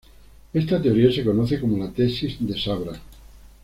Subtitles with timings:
[0.51, 2.93] Esta teoría se conoce como la "tesis de Sabra".